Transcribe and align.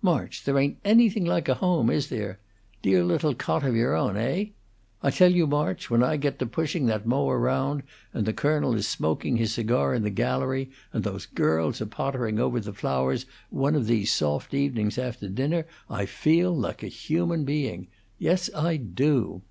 March, 0.00 0.44
there 0.44 0.56
ain't 0.58 0.78
anything 0.82 1.26
like 1.26 1.46
a 1.46 1.56
home, 1.56 1.90
is 1.90 2.08
there? 2.08 2.40
Dear 2.80 3.04
little 3.04 3.34
cot 3.34 3.62
of 3.66 3.76
your 3.76 3.94
own, 3.94 4.16
heigh? 4.16 4.52
I 5.02 5.10
tell 5.10 5.30
you, 5.30 5.46
March, 5.46 5.90
when 5.90 6.02
I 6.02 6.16
get 6.16 6.38
to 6.38 6.46
pushing 6.46 6.86
that 6.86 7.04
mower 7.06 7.38
round, 7.38 7.82
and 8.14 8.24
the 8.24 8.32
colonel 8.32 8.74
is 8.74 8.88
smoking 8.88 9.36
his 9.36 9.52
cigar 9.52 9.92
in 9.92 10.02
the 10.02 10.08
gallery, 10.08 10.70
and 10.94 11.04
those 11.04 11.26
girls 11.26 11.82
are 11.82 11.84
pottering 11.84 12.40
over 12.40 12.60
the 12.60 12.72
flowers, 12.72 13.26
one 13.50 13.74
of 13.74 13.86
these 13.86 14.10
soft 14.10 14.54
evenings 14.54 14.96
after 14.96 15.28
dinner, 15.28 15.66
I 15.90 16.06
feel 16.06 16.56
like 16.56 16.82
a 16.82 16.86
human 16.88 17.44
being. 17.44 17.88
Yes, 18.18 18.48
I 18.56 18.78
do. 18.78 19.42